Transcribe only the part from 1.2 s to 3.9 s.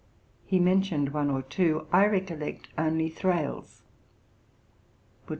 or two. I recollect only Thrale's.